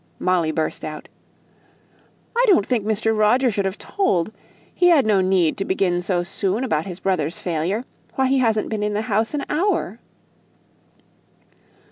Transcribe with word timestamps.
Molly 0.17 0.51
burst 0.51 0.83
out, 0.83 1.09
"I 2.35 2.43
don't 2.47 2.65
think 2.65 2.83
Mr. 2.83 3.15
Roger 3.15 3.51
should 3.51 3.65
have 3.65 3.77
told; 3.77 4.31
he 4.73 4.87
had 4.87 5.05
no 5.05 5.21
need 5.21 5.57
to 5.57 5.63
begin 5.65 6.01
so 6.01 6.23
soon 6.23 6.63
about 6.63 6.87
his 6.87 6.99
brother's 6.99 7.37
failure. 7.37 7.85
Why, 8.15 8.25
he 8.25 8.39
hasn't 8.39 8.69
been 8.69 8.81
in 8.81 8.93
the 8.95 9.03
house 9.03 9.35
an 9.35 9.45
hour!" 9.47 9.99